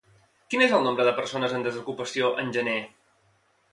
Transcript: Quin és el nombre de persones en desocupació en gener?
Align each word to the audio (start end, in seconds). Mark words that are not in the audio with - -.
Quin 0.53 0.63
és 0.67 0.73
el 0.77 0.87
nombre 0.87 1.05
de 1.09 1.13
persones 1.19 1.53
en 1.59 1.67
desocupació 1.67 2.31
en 2.45 2.53
gener? 2.59 2.79